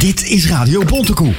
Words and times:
Dit 0.00 0.30
is 0.30 0.48
Radio 0.48 0.84
Bontekoe. 0.84 1.32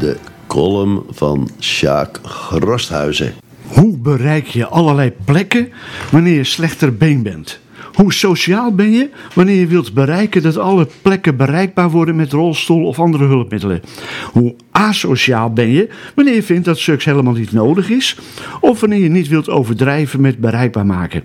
De 0.00 0.16
column 0.46 1.04
van 1.10 1.50
Sjaak 1.58 2.20
Grosthuizen. 2.22 3.34
Hoe 3.62 3.96
bereik 3.96 4.46
je 4.46 4.66
allerlei 4.66 5.12
plekken 5.24 5.72
wanneer 6.10 6.34
je 6.34 6.44
slechter 6.44 6.96
been 6.96 7.22
bent? 7.22 7.61
Hoe 7.94 8.12
sociaal 8.12 8.74
ben 8.74 8.92
je 8.92 9.10
wanneer 9.34 9.60
je 9.60 9.66
wilt 9.66 9.92
bereiken 9.94 10.42
dat 10.42 10.58
alle 10.58 10.88
plekken 11.02 11.36
bereikbaar 11.36 11.90
worden 11.90 12.16
met 12.16 12.32
rolstoel 12.32 12.86
of 12.86 12.98
andere 12.98 13.24
hulpmiddelen? 13.24 13.80
Hoe 14.32 14.54
asociaal 14.70 15.52
ben 15.52 15.68
je 15.68 15.88
wanneer 16.14 16.34
je 16.34 16.42
vindt 16.42 16.64
dat 16.64 16.78
seks 16.78 17.04
helemaal 17.04 17.32
niet 17.32 17.52
nodig 17.52 17.90
is? 17.90 18.18
Of 18.60 18.80
wanneer 18.80 18.98
je 19.02 19.08
niet 19.08 19.28
wilt 19.28 19.48
overdrijven 19.50 20.20
met 20.20 20.38
bereikbaar 20.38 20.86
maken? 20.86 21.22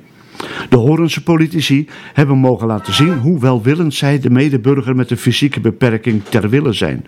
De 0.70 0.78
Horense 0.78 1.24
politici 1.24 1.88
hebben 2.14 2.38
mogen 2.38 2.68
laten 2.68 2.94
zien 2.94 3.18
hoe 3.18 3.40
welwillend 3.40 3.94
zij 3.94 4.20
de 4.20 4.30
medeburger 4.30 4.96
met 4.96 5.12
een 5.12 5.18
fysieke 5.18 5.60
beperking 5.60 6.22
ter 6.30 6.50
wille 6.50 6.74
zijn. 6.74 7.06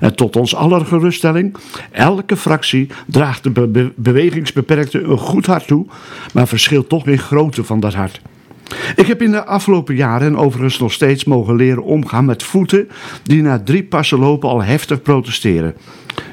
En 0.00 0.16
tot 0.16 0.36
ons 0.36 0.54
aller 0.54 0.86
geruststelling, 0.86 1.56
elke 1.90 2.36
fractie 2.36 2.88
draagt 3.06 3.42
de 3.42 3.50
be- 3.50 3.68
be- 3.68 3.92
bewegingsbeperkte 3.96 5.02
een 5.02 5.18
goed 5.18 5.46
hart 5.46 5.66
toe, 5.66 5.86
maar 6.34 6.48
verschilt 6.48 6.88
toch 6.88 7.06
in 7.06 7.18
grootte 7.18 7.64
van 7.64 7.80
dat 7.80 7.94
hart. 7.94 8.20
Ik 8.96 9.06
heb 9.06 9.22
in 9.22 9.30
de 9.30 9.44
afgelopen 9.44 9.94
jaren 9.94 10.26
en 10.26 10.36
overigens 10.36 10.78
nog 10.78 10.92
steeds 10.92 11.24
mogen 11.24 11.56
leren 11.56 11.82
omgaan 11.82 12.24
met 12.24 12.42
voeten 12.42 12.88
die 13.22 13.42
na 13.42 13.62
drie 13.64 13.84
passen 13.84 14.18
lopen 14.18 14.48
al 14.48 14.62
heftig 14.62 15.02
protesteren. 15.02 15.74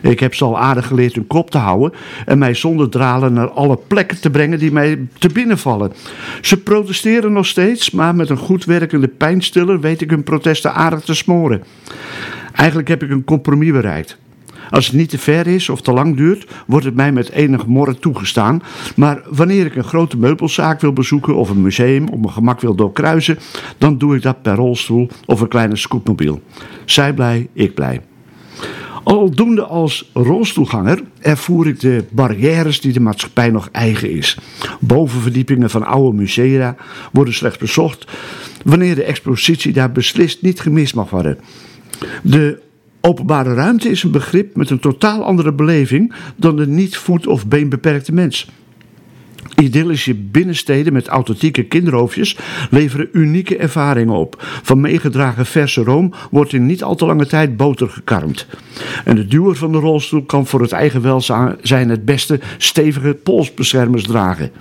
Ik 0.02 0.20
heb 0.20 0.36
ze 0.36 0.44
al 0.44 0.60
aardig 0.60 0.88
geleerd 0.88 1.16
hun 1.16 1.28
kop 1.28 1.52
te 1.52 1.58
houden 1.58 2.00
en 2.26 2.38
mij 2.38 2.54
zonder 2.54 2.90
dralen 2.90 3.34
naar 3.34 3.50
alle 3.50 3.80
plekken 3.88 4.22
te 4.22 4.30
brengen 4.30 4.60
die 4.60 4.72
mij 4.72 5.08
te 5.18 5.28
binnenvallen. 5.28 5.94
Ze 6.42 6.58
protesteren 6.58 7.34
nog 7.34 7.46
steeds, 7.46 7.92
maar 7.92 8.16
met 8.16 8.30
een 8.30 8.38
goed 8.38 8.66
werkende 8.66 9.08
pijnstiller 9.08 9.80
weet 9.80 10.02
ik 10.02 10.10
hun 10.10 10.24
protesten 10.24 10.74
aardig 10.74 11.02
te 11.02 11.14
smoren. 11.14 11.64
Eigenlijk 12.54 12.88
heb 12.88 13.04
ik 13.04 13.10
een 13.10 13.24
compromis 13.24 13.72
bereikt. 13.72 14.18
Als 14.70 14.86
het 14.86 14.96
niet 14.96 15.10
te 15.10 15.18
ver 15.18 15.48
is 15.48 15.70
of 15.70 15.82
te 15.82 15.92
lang 15.92 16.18
duurt, 16.18 16.48
wordt 16.68 16.86
het 16.86 16.96
mij 16.96 17.12
met 17.12 17.30
enig 17.30 17.66
morren 17.66 18.00
toegestaan. 18.00 18.62
Maar 18.96 19.22
wanneer 19.30 19.66
ik 19.66 19.76
een 19.76 19.84
grote 19.84 20.18
meubelzaak 20.18 20.82
wil 20.82 20.94
bezoeken 20.94 21.36
of 21.36 21.50
een 21.50 21.62
museum 21.62 22.08
op 22.08 22.20
mijn 22.20 22.34
gemak 22.34 22.62
wil 22.62 22.76
doorkruisen, 22.76 23.40
dan 23.78 23.98
doe 23.98 24.16
ik 24.16 24.22
dat 24.22 24.42
per 24.42 24.56
rolstoel 24.56 25.10
of 25.26 25.42
een 25.42 25.48
kleine 25.48 25.76
scootmobiel. 25.76 26.42
Zij 26.86 27.14
blij, 27.14 27.48
ik 27.54 27.74
blij. 27.74 28.02
Aldoende 29.04 29.64
als 29.64 30.10
rolstoelganger 30.14 31.02
ervoer 31.20 31.68
ik 31.68 31.80
de 31.80 32.06
barrières 32.12 32.82
die 32.82 32.94
de 32.94 33.00
maatschappij 33.00 33.50
nog 33.50 33.70
eigen 33.72 34.12
is. 34.12 34.38
Bovenverdiepingen 34.80 35.70
van 35.70 35.86
oude 35.86 36.18
musea 36.18 36.76
worden 37.12 37.34
slechts 37.34 37.58
bezocht 37.58 38.12
wanneer 38.64 38.96
de 38.96 39.04
expositie 39.04 39.74
daar 39.74 39.92
beslist 39.92 40.42
niet 40.42 40.60
gemist 40.60 40.96
mag 40.96 41.10
worden. 41.10 41.40
De 42.24 42.62
openbare 43.02 43.54
ruimte 43.54 43.90
is 43.90 44.04
een 44.04 44.12
begrip 44.12 44.56
met 44.56 44.70
een 44.70 44.80
totaal 44.80 45.24
andere 45.24 45.54
beleving 45.54 46.14
dan 46.36 46.56
de 46.56 46.68
niet 46.68 46.98
voet- 46.98 47.28
of 47.28 47.48
beenbeperkte 47.48 48.14
mens. 48.14 48.48
Idyllische 49.56 50.16
binnensteden 50.16 50.94
met 50.94 51.08
authentieke 51.08 51.64
kinderhoofdjes 51.64 52.38
leveren 52.70 53.10
unieke 53.12 53.58
ervaringen 53.58 54.16
op. 54.16 54.36
Van 54.64 54.82
meegedragen 54.82 55.46
verse 55.46 55.84
room 55.84 56.14
wordt 56.32 56.54
in 56.54 56.66
niet 56.66 56.84
al 56.84 56.96
te 56.96 57.06
lange 57.06 57.26
tijd 57.26 57.58
boter 57.58 57.90
gekarmd. 57.90 58.48
En 59.06 59.16
de 59.16 59.26
duwer 59.26 59.56
van 59.56 59.72
de 59.72 59.78
rolstoel 59.78 60.24
kan 60.24 60.48
voor 60.48 60.62
het 60.62 60.72
eigen 60.72 61.02
welzijn 61.02 61.90
het 61.90 62.06
beste 62.06 62.40
stevige 62.58 63.14
polsbeschermers 63.14 64.04
dragen. 64.04 64.52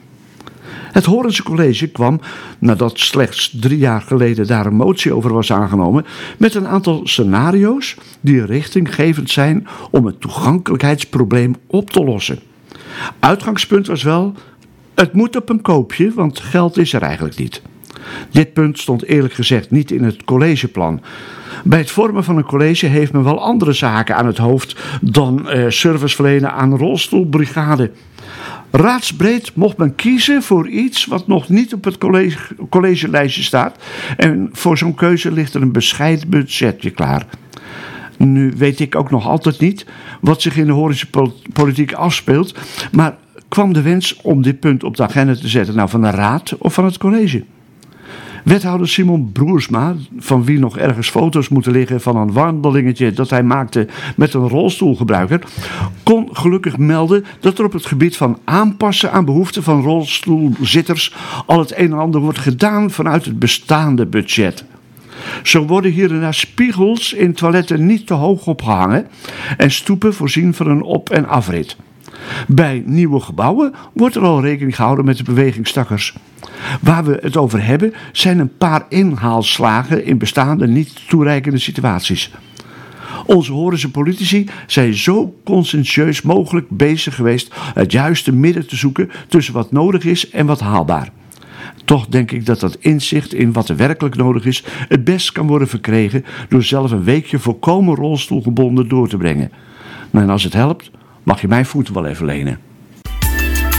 Het 0.92 1.04
Horense 1.04 1.42
College 1.42 1.86
kwam, 1.86 2.20
nadat 2.58 2.98
slechts 2.98 3.56
drie 3.60 3.78
jaar 3.78 4.02
geleden 4.02 4.46
daar 4.46 4.66
een 4.66 4.76
motie 4.76 5.12
over 5.12 5.32
was 5.32 5.52
aangenomen, 5.52 6.06
met 6.38 6.54
een 6.54 6.66
aantal 6.66 7.00
scenario's 7.04 7.96
die 8.20 8.44
richtinggevend 8.44 9.30
zijn 9.30 9.66
om 9.90 10.06
het 10.06 10.20
toegankelijkheidsprobleem 10.20 11.54
op 11.66 11.90
te 11.90 12.04
lossen. 12.04 12.38
Uitgangspunt 13.18 13.86
was 13.86 14.02
wel, 14.02 14.34
het 14.94 15.12
moet 15.12 15.36
op 15.36 15.48
een 15.48 15.62
koopje, 15.62 16.12
want 16.14 16.40
geld 16.40 16.76
is 16.76 16.92
er 16.92 17.02
eigenlijk 17.02 17.38
niet. 17.38 17.62
Dit 18.30 18.52
punt 18.52 18.78
stond 18.78 19.04
eerlijk 19.04 19.34
gezegd 19.34 19.70
niet 19.70 19.90
in 19.90 20.04
het 20.04 20.24
collegeplan. 20.24 21.00
Bij 21.64 21.78
het 21.78 21.90
vormen 21.90 22.24
van 22.24 22.36
een 22.36 22.44
college 22.44 22.86
heeft 22.86 23.12
men 23.12 23.24
wel 23.24 23.40
andere 23.40 23.72
zaken 23.72 24.16
aan 24.16 24.26
het 24.26 24.38
hoofd 24.38 24.80
dan 25.00 25.48
eh, 25.48 25.64
service 25.68 26.14
verlenen 26.14 26.52
aan 26.52 26.76
rolstoelbrigade. 26.76 27.90
Raadsbreed 28.70 29.54
mocht 29.54 29.76
men 29.76 29.94
kiezen 29.94 30.42
voor 30.42 30.68
iets 30.68 31.04
wat 31.06 31.26
nog 31.26 31.48
niet 31.48 31.74
op 31.74 31.84
het 31.84 31.98
college, 31.98 32.38
collegelijstje 32.70 33.42
staat. 33.42 33.76
En 34.16 34.48
voor 34.52 34.78
zo'n 34.78 34.94
keuze 34.94 35.32
ligt 35.32 35.54
er 35.54 35.62
een 35.62 35.72
bescheiden 35.72 36.30
budgetje 36.30 36.90
klaar. 36.90 37.26
Nu 38.16 38.52
weet 38.56 38.80
ik 38.80 38.94
ook 38.94 39.10
nog 39.10 39.26
altijd 39.26 39.60
niet 39.60 39.86
wat 40.20 40.42
zich 40.42 40.56
in 40.56 40.66
de 40.66 40.72
Horische 40.72 41.08
politiek 41.52 41.92
afspeelt. 41.92 42.58
Maar 42.92 43.16
kwam 43.48 43.72
de 43.72 43.82
wens 43.82 44.20
om 44.22 44.42
dit 44.42 44.60
punt 44.60 44.84
op 44.84 44.96
de 44.96 45.02
agenda 45.02 45.34
te 45.34 45.48
zetten 45.48 45.74
nou 45.74 45.88
van 45.88 46.00
de 46.00 46.10
raad 46.10 46.56
of 46.58 46.74
van 46.74 46.84
het 46.84 46.98
college? 46.98 47.44
Wethouder 48.48 48.88
Simon 48.88 49.32
Broersma, 49.32 49.94
van 50.18 50.44
wie 50.44 50.58
nog 50.58 50.78
ergens 50.78 51.10
foto's 51.10 51.48
moeten 51.48 51.72
liggen 51.72 52.00
van 52.00 52.16
een 52.16 52.32
wandelingetje 52.32 53.12
dat 53.12 53.30
hij 53.30 53.42
maakte 53.42 53.86
met 54.16 54.34
een 54.34 54.48
rolstoelgebruiker, 54.48 55.42
kon 56.02 56.28
gelukkig 56.32 56.78
melden 56.78 57.24
dat 57.40 57.58
er 57.58 57.64
op 57.64 57.72
het 57.72 57.86
gebied 57.86 58.16
van 58.16 58.38
aanpassen 58.44 59.12
aan 59.12 59.24
behoeften 59.24 59.62
van 59.62 59.82
rolstoelzitters 59.82 61.14
al 61.46 61.58
het 61.58 61.78
een 61.78 61.92
en 61.92 61.98
ander 61.98 62.20
wordt 62.20 62.38
gedaan 62.38 62.90
vanuit 62.90 63.24
het 63.24 63.38
bestaande 63.38 64.06
budget. 64.06 64.64
Zo 65.42 65.66
worden 65.66 65.90
hier 65.90 66.10
en 66.10 66.20
daar 66.20 66.34
spiegels 66.34 67.12
in 67.12 67.32
toiletten 67.32 67.86
niet 67.86 68.06
te 68.06 68.14
hoog 68.14 68.46
opgehangen 68.46 69.06
en 69.56 69.70
stoepen 69.70 70.14
voorzien 70.14 70.54
van 70.54 70.68
een 70.68 70.82
op- 70.82 71.10
en 71.10 71.28
afrit. 71.28 71.76
Bij 72.46 72.82
nieuwe 72.86 73.20
gebouwen 73.20 73.74
wordt 73.92 74.14
er 74.14 74.22
al 74.22 74.40
rekening 74.40 74.76
gehouden 74.76 75.04
met 75.04 75.16
de 75.16 75.22
bewegingstakkers. 75.22 76.14
Waar 76.80 77.04
we 77.04 77.18
het 77.20 77.36
over 77.36 77.64
hebben 77.64 77.94
zijn 78.12 78.38
een 78.38 78.56
paar 78.56 78.84
inhaalslagen 78.88 80.04
in 80.04 80.18
bestaande 80.18 80.66
niet 80.66 81.08
toereikende 81.08 81.58
situaties. 81.58 82.30
Onze 83.26 83.52
Horense 83.52 83.90
politici 83.90 84.48
zijn 84.66 84.94
zo 84.94 85.34
conscientieus 85.44 86.22
mogelijk 86.22 86.68
bezig 86.68 87.14
geweest 87.14 87.54
het 87.74 87.92
juiste 87.92 88.32
midden 88.32 88.66
te 88.66 88.76
zoeken 88.76 89.10
tussen 89.28 89.54
wat 89.54 89.72
nodig 89.72 90.04
is 90.04 90.30
en 90.30 90.46
wat 90.46 90.60
haalbaar. 90.60 91.10
Toch 91.84 92.06
denk 92.06 92.30
ik 92.30 92.46
dat 92.46 92.60
dat 92.60 92.76
inzicht 92.80 93.34
in 93.34 93.52
wat 93.52 93.68
er 93.68 93.76
werkelijk 93.76 94.16
nodig 94.16 94.44
is 94.44 94.64
het 94.88 95.04
best 95.04 95.32
kan 95.32 95.46
worden 95.46 95.68
verkregen 95.68 96.24
door 96.48 96.62
zelf 96.62 96.90
een 96.90 97.04
weekje 97.04 97.38
volkomen 97.38 97.94
rolstoelgebonden 97.94 98.88
door 98.88 99.08
te 99.08 99.16
brengen. 99.16 99.50
Nou, 100.10 100.24
en 100.24 100.30
als 100.30 100.44
het 100.44 100.52
helpt, 100.52 100.90
mag 101.28 101.40
je 101.40 101.48
mijn 101.48 101.66
voeten 101.66 101.94
wel 101.94 102.06
even 102.06 102.24
lenen. 102.24 102.58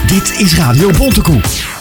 Dit 0.06 0.40
is 0.40 0.56
Radio 0.56 0.90
Bontekoe. 0.98 1.79